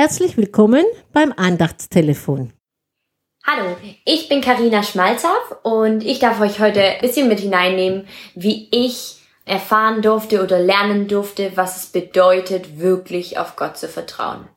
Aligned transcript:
Herzlich 0.00 0.38
willkommen 0.38 0.86
beim 1.12 1.34
Andachtstelefon. 1.36 2.54
Hallo, 3.46 3.76
ich 4.06 4.30
bin 4.30 4.40
Karina 4.40 4.82
Schmalzaf 4.82 5.58
und 5.62 6.02
ich 6.02 6.18
darf 6.18 6.40
euch 6.40 6.58
heute 6.58 6.82
ein 6.82 7.02
bisschen 7.02 7.28
mit 7.28 7.40
hineinnehmen, 7.40 8.08
wie 8.34 8.68
ich 8.70 9.18
erfahren 9.44 10.00
durfte 10.00 10.42
oder 10.42 10.58
lernen 10.58 11.06
durfte, 11.06 11.52
was 11.54 11.76
es 11.76 11.86
bedeutet, 11.88 12.80
wirklich 12.80 13.36
auf 13.36 13.56
Gott 13.56 13.76
zu 13.76 13.88
vertrauen. 13.88 14.48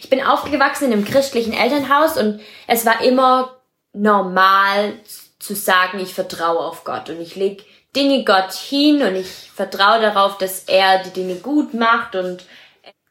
Ich 0.00 0.10
bin 0.10 0.24
aufgewachsen 0.24 0.86
in 0.86 0.92
einem 0.94 1.04
christlichen 1.04 1.52
Elternhaus 1.52 2.16
und 2.16 2.40
es 2.66 2.84
war 2.84 3.00
immer 3.04 3.60
normal 3.92 4.94
zu 5.38 5.54
sagen, 5.54 6.00
ich 6.00 6.14
vertraue 6.14 6.58
auf 6.58 6.82
Gott 6.82 7.10
und 7.10 7.20
ich 7.20 7.36
lege 7.36 7.62
Dinge 7.94 8.24
Gott 8.24 8.54
hin 8.54 9.02
und 9.02 9.14
ich 9.14 9.52
vertraue 9.54 10.00
darauf, 10.00 10.36
dass 10.38 10.64
er 10.64 11.04
die 11.04 11.10
Dinge 11.10 11.36
gut 11.36 11.74
macht 11.74 12.16
und 12.16 12.44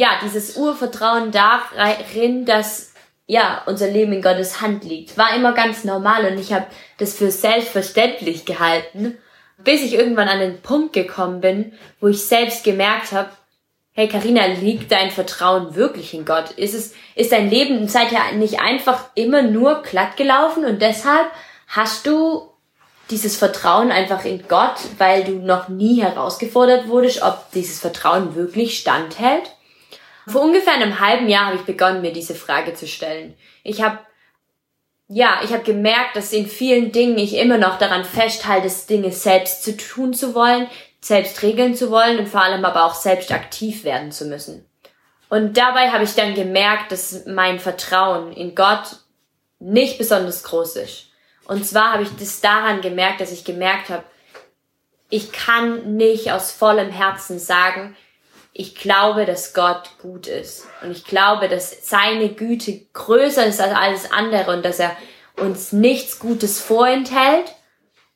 ja, 0.00 0.18
dieses 0.24 0.56
Urvertrauen 0.56 1.30
darin, 1.30 2.46
dass 2.46 2.94
ja, 3.26 3.62
unser 3.66 3.86
Leben 3.86 4.14
in 4.14 4.22
Gottes 4.22 4.62
Hand 4.62 4.82
liegt, 4.82 5.18
war 5.18 5.36
immer 5.36 5.52
ganz 5.52 5.84
normal 5.84 6.24
und 6.24 6.38
ich 6.38 6.54
habe 6.54 6.64
das 6.96 7.12
für 7.12 7.30
selbstverständlich 7.30 8.46
gehalten, 8.46 9.18
bis 9.58 9.82
ich 9.82 9.92
irgendwann 9.92 10.28
an 10.28 10.40
den 10.40 10.62
Punkt 10.62 10.94
gekommen 10.94 11.42
bin, 11.42 11.74
wo 12.00 12.08
ich 12.08 12.24
selbst 12.24 12.64
gemerkt 12.64 13.12
habe, 13.12 13.28
hey 13.92 14.08
Karina, 14.08 14.46
liegt 14.46 14.90
dein 14.90 15.10
Vertrauen 15.10 15.74
wirklich 15.74 16.14
in 16.14 16.24
Gott? 16.24 16.52
Ist 16.52 16.72
es 16.72 16.94
ist 17.14 17.32
dein 17.32 17.50
Leben 17.50 17.86
seither 17.86 18.32
nicht 18.32 18.58
einfach 18.58 19.10
immer 19.16 19.42
nur 19.42 19.82
glatt 19.82 20.16
gelaufen 20.16 20.64
und 20.64 20.80
deshalb 20.80 21.30
hast 21.66 22.06
du 22.06 22.48
dieses 23.10 23.36
Vertrauen 23.36 23.92
einfach 23.92 24.24
in 24.24 24.48
Gott, 24.48 24.78
weil 24.96 25.24
du 25.24 25.32
noch 25.32 25.68
nie 25.68 26.00
herausgefordert 26.00 26.88
wurdest, 26.88 27.20
ob 27.20 27.50
dieses 27.52 27.80
Vertrauen 27.80 28.34
wirklich 28.34 28.78
standhält? 28.78 29.50
Vor 30.30 30.42
ungefähr 30.42 30.74
einem 30.74 31.00
halben 31.00 31.28
Jahr 31.28 31.46
habe 31.46 31.56
ich 31.56 31.62
begonnen, 31.62 32.02
mir 32.02 32.12
diese 32.12 32.34
Frage 32.34 32.74
zu 32.74 32.86
stellen. 32.86 33.34
Ich 33.62 33.82
habe 33.82 33.98
ja, 35.12 35.40
ich 35.42 35.52
habe 35.52 35.64
gemerkt, 35.64 36.14
dass 36.14 36.32
in 36.32 36.46
vielen 36.46 36.92
Dingen 36.92 37.18
ich 37.18 37.34
immer 37.34 37.58
noch 37.58 37.78
daran 37.78 38.04
festhalte, 38.04 38.70
Dinge 38.88 39.10
selbst 39.10 39.64
zu 39.64 39.76
tun 39.76 40.14
zu 40.14 40.36
wollen, 40.36 40.68
selbst 41.00 41.42
regeln 41.42 41.74
zu 41.74 41.90
wollen 41.90 42.20
und 42.20 42.28
vor 42.28 42.42
allem 42.42 42.64
aber 42.64 42.84
auch 42.84 42.94
selbst 42.94 43.32
aktiv 43.32 43.82
werden 43.82 44.12
zu 44.12 44.26
müssen. 44.26 44.64
Und 45.28 45.56
dabei 45.56 45.90
habe 45.90 46.04
ich 46.04 46.14
dann 46.14 46.34
gemerkt, 46.34 46.92
dass 46.92 47.26
mein 47.26 47.58
Vertrauen 47.58 48.32
in 48.32 48.54
Gott 48.54 48.98
nicht 49.58 49.98
besonders 49.98 50.44
groß 50.44 50.76
ist. 50.76 51.06
Und 51.48 51.66
zwar 51.66 51.92
habe 51.92 52.04
ich 52.04 52.10
das 52.18 52.40
daran 52.40 52.80
gemerkt, 52.80 53.20
dass 53.20 53.32
ich 53.32 53.44
gemerkt 53.44 53.88
habe, 53.88 54.04
ich 55.08 55.32
kann 55.32 55.96
nicht 55.96 56.30
aus 56.30 56.52
vollem 56.52 56.90
Herzen 56.90 57.40
sagen, 57.40 57.96
ich 58.52 58.74
glaube, 58.74 59.24
dass 59.24 59.54
Gott 59.54 59.90
gut 60.00 60.26
ist. 60.26 60.66
Und 60.82 60.90
ich 60.90 61.04
glaube, 61.04 61.48
dass 61.48 61.88
seine 61.88 62.30
Güte 62.30 62.80
größer 62.92 63.46
ist 63.46 63.60
als 63.60 63.74
alles 63.74 64.12
andere 64.12 64.52
und 64.52 64.64
dass 64.64 64.78
er 64.78 64.96
uns 65.36 65.72
nichts 65.72 66.18
Gutes 66.18 66.60
vorenthält, 66.60 67.54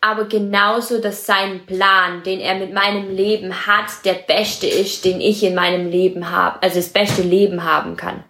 aber 0.00 0.26
genauso, 0.26 1.00
dass 1.00 1.26
sein 1.26 1.66
Plan, 1.66 2.22
den 2.22 2.38
er 2.38 2.54
mit 2.54 2.72
meinem 2.72 3.10
Leben 3.10 3.66
hat, 3.66 4.04
der 4.04 4.14
beste 4.14 4.68
ist, 4.68 5.04
den 5.04 5.20
ich 5.20 5.42
in 5.42 5.56
meinem 5.56 5.90
Leben 5.90 6.30
habe, 6.30 6.62
also 6.62 6.76
das 6.76 6.90
beste 6.90 7.22
Leben 7.22 7.64
haben 7.64 7.96
kann. 7.96 8.22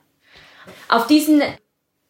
Auf 0.89 1.07
diesen 1.07 1.43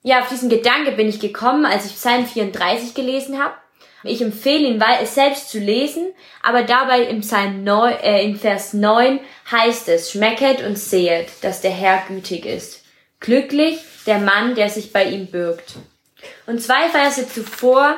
ja, 0.03 0.20
auf 0.20 0.28
diesen 0.28 0.48
Gedanke 0.48 0.92
bin 0.92 1.09
ich 1.09 1.20
gekommen, 1.20 1.66
als 1.66 1.86
ich 1.86 1.94
Psalm 1.94 2.25
34 2.25 2.94
gelesen 2.94 3.42
habe. 3.42 3.55
Ich 4.04 4.22
empfehle 4.22 4.68
ihn, 4.68 4.82
es 5.00 5.14
selbst 5.14 5.50
zu 5.50 5.58
lesen, 5.58 6.06
aber 6.42 6.62
dabei 6.62 7.02
im 7.02 7.20
Psalm 7.20 7.64
9, 7.64 7.94
äh, 8.00 8.24
in 8.24 8.36
Vers 8.36 8.72
9 8.72 9.18
heißt 9.50 9.88
es, 9.88 10.12
schmecket 10.12 10.64
und 10.64 10.78
sehet, 10.78 11.28
dass 11.42 11.60
der 11.60 11.72
Herr 11.72 12.02
gütig 12.06 12.46
ist. 12.46 12.84
Glücklich 13.20 13.80
der 14.06 14.19
Mann, 14.19 14.54
der 14.54 14.70
sich 14.70 14.92
bei 14.92 15.04
ihm 15.04 15.26
bürgt. 15.26 15.74
Und 16.46 16.62
zwei 16.62 16.88
Verse 16.88 17.28
zuvor 17.28 17.96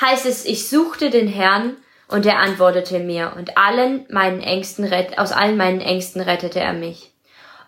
heißt 0.00 0.26
es, 0.26 0.46
ich 0.46 0.68
suchte 0.68 1.10
den 1.10 1.28
Herrn 1.28 1.76
und 2.08 2.24
er 2.24 2.38
antwortete 2.38 2.98
mir 2.98 3.34
und 3.36 3.58
allen 3.58 4.06
meinen 4.10 4.40
Ängsten 4.40 4.90
aus 5.18 5.32
allen 5.32 5.58
meinen 5.58 5.82
Ängsten 5.82 6.22
rettete 6.22 6.60
er 6.60 6.72
mich. 6.72 7.12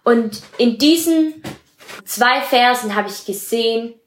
Und 0.03 0.41
in 0.57 0.79
diesen 0.79 1.43
zwei 2.05 2.41
Versen 2.41 2.95
habe 2.95 3.09
ich 3.09 3.27
gesehen, 3.27 4.00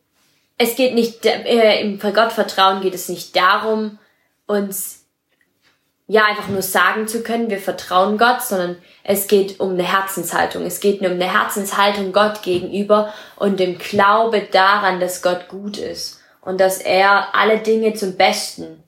es 0.57 0.75
geht 0.75 0.93
nicht, 0.93 1.25
äh, 1.25 1.81
im 1.81 1.99
Gottvertrauen 1.99 2.81
geht 2.81 2.93
es 2.93 3.09
nicht 3.09 3.35
darum, 3.35 3.99
uns 4.45 5.05
ja 6.07 6.25
einfach 6.25 6.47
nur 6.49 6.61
sagen 6.61 7.07
zu 7.07 7.23
können, 7.23 7.49
wir 7.49 7.59
vertrauen 7.59 8.17
Gott, 8.17 8.41
sondern 8.41 8.77
es 9.03 9.27
geht 9.27 9.59
um 9.59 9.71
eine 9.71 9.83
Herzenshaltung. 9.83 10.65
Es 10.65 10.79
geht 10.79 11.01
nur 11.01 11.11
um 11.11 11.15
eine 11.19 11.31
Herzenshaltung 11.31 12.11
Gott 12.11 12.41
gegenüber 12.43 13.13
und 13.35 13.59
dem 13.59 13.77
Glaube 13.77 14.41
daran, 14.51 14.99
dass 14.99 15.21
Gott 15.21 15.47
gut 15.47 15.77
ist 15.77 16.21
und 16.41 16.59
dass 16.59 16.79
er 16.79 17.33
alle 17.35 17.59
Dinge 17.59 17.93
zum 17.93 18.17
Besten 18.17 18.83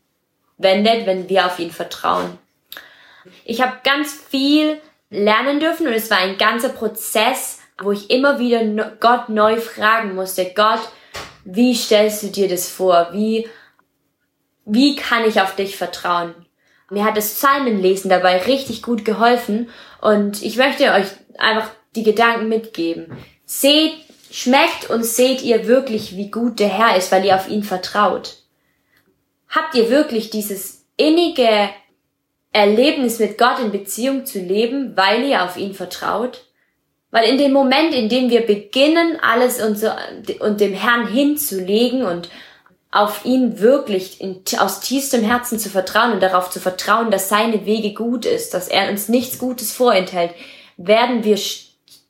wendet, 0.58 1.06
wenn 1.06 1.30
wir 1.30 1.46
auf 1.46 1.60
ihn 1.60 1.72
vertrauen. 1.72 2.38
Ich 3.44 3.62
habe 3.62 3.78
ganz 3.84 4.14
viel 4.14 4.80
lernen 5.10 5.60
dürfen 5.60 5.88
und 5.88 5.94
es 5.94 6.12
war 6.12 6.18
ein 6.18 6.38
ganzer 6.38 6.70
Prozess, 6.70 7.60
wo 7.82 7.92
ich 7.92 8.10
immer 8.10 8.40
wieder 8.40 8.92
Gott 9.00 9.30
neu 9.30 9.60
fragen 9.60 10.16
musste, 10.16 10.52
Gott, 10.56 10.82
wie 11.46 11.76
stellst 11.76 12.24
du 12.24 12.28
dir 12.28 12.50
das 12.50 12.68
vor? 12.68 13.10
Wie, 13.14 13.48
wie 14.66 14.96
kann 14.96 15.24
ich 15.26 15.40
auf 15.40 15.56
dich 15.56 15.78
vertrauen? 15.78 16.34
Mir 16.90 17.06
hat 17.06 17.18
das 17.18 17.36
Psalmenlesen 17.36 18.10
dabei 18.10 18.38
richtig 18.38 18.82
gut 18.82 19.06
geholfen 19.06 19.70
und 20.02 20.44
ich 20.44 20.58
möchte 20.58 20.92
euch 20.92 21.08
einfach 21.38 21.70
die 21.96 22.04
Gedanken 22.04 22.50
mitgeben. 22.50 23.18
Seht, 23.46 23.94
schmeckt 24.32 24.90
und 24.90 25.06
seht 25.06 25.44
ihr 25.44 25.68
wirklich, 25.68 26.18
wie 26.18 26.30
gut 26.30 26.60
der 26.60 26.68
Herr 26.68 26.98
ist, 26.98 27.12
weil 27.12 27.26
ihr 27.26 27.36
auf 27.36 27.48
ihn 27.48 27.64
vertraut? 27.64 28.38
Habt 29.48 29.76
ihr 29.76 29.90
wirklich 29.90 30.32
dieses 30.32 30.86
innige 30.98 31.70
Erlebnis 32.52 33.20
mit 33.20 33.38
Gott 33.38 33.60
in 33.60 33.72
Beziehung 33.72 34.26
zu 34.26 34.40
leben, 34.40 34.98
weil 34.98 35.24
ihr 35.24 35.44
auf 35.44 35.58
ihn 35.58 35.74
vertraut? 35.74 36.45
Weil 37.16 37.30
in 37.30 37.38
dem 37.38 37.54
Moment, 37.54 37.94
in 37.94 38.10
dem 38.10 38.30
wir 38.30 38.46
beginnen, 38.46 39.18
alles 39.22 39.62
und, 39.64 39.80
so, 39.80 39.88
und 40.42 40.60
dem 40.60 40.74
Herrn 40.74 41.08
hinzulegen 41.08 42.04
und 42.04 42.28
auf 42.92 43.24
ihn 43.24 43.62
wirklich 43.62 44.20
in, 44.20 44.42
aus 44.60 44.82
tiefstem 44.82 45.24
Herzen 45.24 45.58
zu 45.58 45.70
vertrauen 45.70 46.12
und 46.12 46.22
darauf 46.22 46.50
zu 46.50 46.60
vertrauen, 46.60 47.12
dass 47.12 47.30
seine 47.30 47.66
Wege 47.66 47.94
gut 47.94 48.26
ist, 48.26 48.54
dass 48.54 48.68
er 48.68 48.90
uns 48.90 49.08
nichts 49.08 49.40
Gutes 49.40 49.72
vorenthält, 49.72 50.32
werden 50.76 51.24
wir 51.24 51.40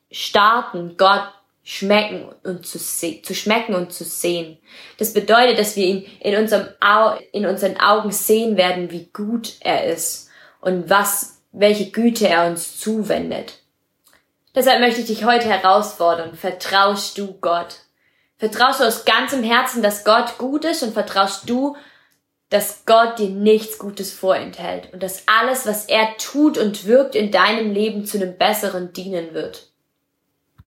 starten, 0.09 0.95
Gott 0.97 1.29
schmecken 1.63 2.25
und 2.43 2.65
zu, 2.65 2.79
zu 2.79 3.35
schmecken 3.35 3.75
und 3.75 3.93
zu 3.93 4.05
sehen. 4.05 4.57
Das 4.97 5.13
bedeutet, 5.13 5.59
dass 5.59 5.75
wir 5.75 5.85
ihn 5.85 6.07
in 6.19 6.35
unserem 6.35 6.69
Au 6.79 7.15
in 7.31 7.45
unseren 7.45 7.79
Augen 7.79 8.09
sehen 8.09 8.57
werden, 8.57 8.89
wie 8.89 9.07
gut 9.13 9.57
er 9.59 9.85
ist 9.85 10.31
und 10.61 10.89
was, 10.89 11.43
welche 11.51 11.91
Güte 11.91 12.27
er 12.27 12.47
uns 12.47 12.79
zuwendet. 12.79 13.59
Deshalb 14.55 14.79
möchte 14.79 15.01
ich 15.01 15.07
dich 15.07 15.25
heute 15.25 15.49
herausfordern. 15.49 16.35
Vertraust 16.35 17.17
du 17.17 17.33
Gott? 17.41 17.81
Vertraust 18.37 18.79
du 18.79 18.85
aus 18.85 19.03
ganzem 19.03 19.43
Herzen, 19.43 19.83
dass 19.83 20.05
Gott 20.05 20.37
gut 20.37 20.63
ist 20.65 20.81
und 20.81 20.93
vertraust 20.93 21.49
du, 21.49 21.75
dass 22.49 22.85
Gott 22.85 23.19
dir 23.19 23.29
nichts 23.29 23.77
Gutes 23.79 24.13
vorenthält 24.13 24.93
und 24.93 25.03
dass 25.03 25.23
alles, 25.25 25.67
was 25.67 25.83
er 25.85 26.15
tut 26.17 26.57
und 26.57 26.85
wirkt 26.85 27.15
in 27.15 27.31
deinem 27.31 27.71
Leben 27.71 28.05
zu 28.05 28.17
einem 28.17 28.37
besseren 28.37 28.93
dienen 28.93 29.33
wird? 29.33 29.71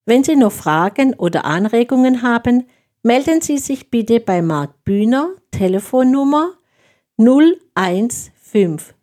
Wenn 0.04 0.22
Sie 0.24 0.36
noch 0.36 0.52
Fragen 0.52 1.14
oder 1.14 1.46
Anregungen 1.46 2.20
haben, 2.22 2.68
melden 3.02 3.40
Sie 3.40 3.56
sich 3.58 3.90
bitte 3.90 4.20
bei 4.20 4.42
Marc 4.42 4.84
Bühner, 4.84 5.30
Telefonnummer 5.50 6.52
0157 7.16 8.94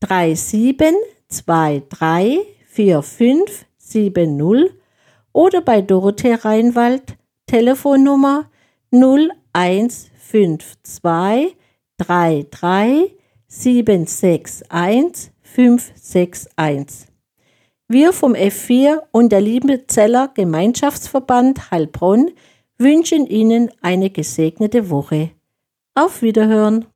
3723 0.00 2.57
4570 2.78 4.74
oder 5.32 5.60
bei 5.62 5.82
Dorothee 5.82 6.34
Reinwald 6.34 7.16
Telefonnummer 7.46 8.48
0152 8.92 11.56
33 11.96 13.16
761 13.48 15.32
561. 15.42 17.08
Wir 17.88 18.12
vom 18.12 18.34
F4 18.34 19.02
und 19.10 19.32
der 19.32 19.40
Liebezeller 19.40 20.30
Gemeinschaftsverband 20.34 21.72
Heilbronn 21.72 22.30
wünschen 22.76 23.26
Ihnen 23.26 23.72
eine 23.82 24.10
gesegnete 24.10 24.88
Woche. 24.88 25.32
Auf 25.96 26.22
Wiederhören! 26.22 26.86